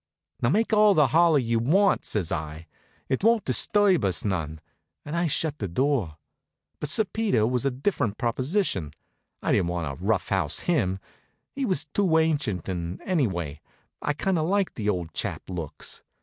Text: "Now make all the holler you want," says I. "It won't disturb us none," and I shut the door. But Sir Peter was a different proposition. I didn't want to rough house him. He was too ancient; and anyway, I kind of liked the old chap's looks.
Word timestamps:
"Now 0.41 0.49
make 0.49 0.73
all 0.73 0.95
the 0.95 1.09
holler 1.09 1.37
you 1.37 1.59
want," 1.59 2.05
says 2.05 2.31
I. 2.31 2.65
"It 3.07 3.23
won't 3.23 3.45
disturb 3.45 4.03
us 4.03 4.25
none," 4.25 4.59
and 5.05 5.15
I 5.15 5.27
shut 5.27 5.59
the 5.59 5.67
door. 5.67 6.17
But 6.79 6.89
Sir 6.89 7.03
Peter 7.03 7.45
was 7.45 7.67
a 7.67 7.69
different 7.69 8.17
proposition. 8.17 8.93
I 9.43 9.51
didn't 9.51 9.67
want 9.67 9.99
to 9.99 10.03
rough 10.03 10.29
house 10.29 10.61
him. 10.61 10.97
He 11.51 11.65
was 11.67 11.85
too 11.93 12.17
ancient; 12.17 12.67
and 12.67 12.99
anyway, 13.03 13.61
I 14.01 14.13
kind 14.13 14.39
of 14.39 14.47
liked 14.47 14.73
the 14.73 14.89
old 14.89 15.13
chap's 15.13 15.51
looks. 15.51 16.01